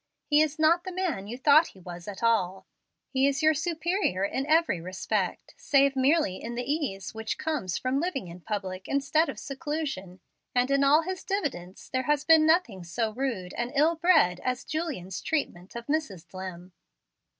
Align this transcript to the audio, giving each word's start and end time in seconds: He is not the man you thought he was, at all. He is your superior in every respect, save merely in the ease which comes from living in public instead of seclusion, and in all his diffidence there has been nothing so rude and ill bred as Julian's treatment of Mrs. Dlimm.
He 0.25 0.41
is 0.41 0.57
not 0.57 0.83
the 0.83 0.91
man 0.91 1.27
you 1.27 1.37
thought 1.37 1.67
he 1.67 1.79
was, 1.79 2.07
at 2.07 2.23
all. 2.23 2.65
He 3.11 3.27
is 3.27 3.43
your 3.43 3.53
superior 3.53 4.25
in 4.25 4.47
every 4.47 4.81
respect, 4.81 5.53
save 5.57 5.95
merely 5.95 6.41
in 6.41 6.55
the 6.55 6.63
ease 6.63 7.13
which 7.13 7.37
comes 7.37 7.77
from 7.77 7.99
living 7.99 8.27
in 8.27 8.39
public 8.41 8.87
instead 8.87 9.29
of 9.29 9.37
seclusion, 9.37 10.19
and 10.55 10.71
in 10.71 10.83
all 10.83 11.03
his 11.03 11.23
diffidence 11.23 11.87
there 11.87 12.05
has 12.09 12.23
been 12.25 12.47
nothing 12.47 12.83
so 12.83 13.13
rude 13.13 13.53
and 13.55 13.71
ill 13.75 13.93
bred 13.93 14.39
as 14.43 14.65
Julian's 14.65 15.21
treatment 15.21 15.75
of 15.75 15.85
Mrs. 15.85 16.25
Dlimm. 16.27 16.71